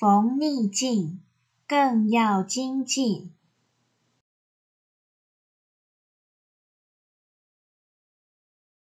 [0.00, 1.20] 逢逆境
[1.68, 3.34] 更要精进。